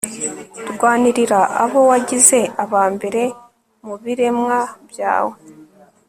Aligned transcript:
rwanirira 0.73 1.39
abo 1.63 1.79
wagize 1.89 2.39
aba 2.63 2.81
mbere 2.95 3.23
mu 3.85 3.95
biremwa 4.03 4.59
byawe 4.89 5.35